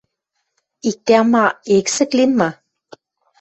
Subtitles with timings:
[0.89, 1.45] Иктӓ-ма
[1.77, 2.49] эксӹк лин ма?..